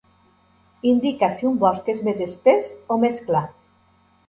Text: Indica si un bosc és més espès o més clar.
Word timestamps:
Indica 0.91 1.29
si 1.35 1.45
un 1.51 1.59
bosc 1.65 1.93
és 1.95 2.03
més 2.09 2.23
espès 2.27 2.73
o 2.97 3.01
més 3.07 3.23
clar. 3.31 3.47